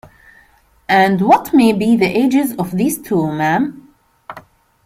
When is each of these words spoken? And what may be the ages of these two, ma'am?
And 0.89 1.21
what 1.21 1.53
may 1.53 1.73
be 1.73 1.95
the 1.95 2.07
ages 2.07 2.55
of 2.55 2.71
these 2.75 2.99
two, 2.99 3.31
ma'am? 3.31 3.93